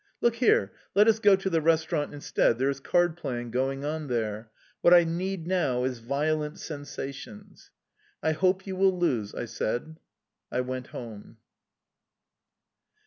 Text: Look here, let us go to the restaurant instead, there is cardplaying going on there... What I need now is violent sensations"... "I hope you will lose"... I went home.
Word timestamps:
Look 0.19 0.37
here, 0.37 0.71
let 0.95 1.07
us 1.07 1.19
go 1.19 1.35
to 1.35 1.47
the 1.47 1.61
restaurant 1.61 2.11
instead, 2.11 2.57
there 2.57 2.71
is 2.71 2.81
cardplaying 2.81 3.51
going 3.51 3.85
on 3.85 4.07
there... 4.07 4.49
What 4.81 4.95
I 4.95 5.03
need 5.03 5.45
now 5.45 5.83
is 5.83 5.99
violent 5.99 6.57
sensations"... 6.57 7.69
"I 8.23 8.31
hope 8.31 8.65
you 8.65 8.75
will 8.75 8.97
lose"... 8.97 9.35
I 10.51 10.61
went 10.61 10.87
home. 10.87 11.37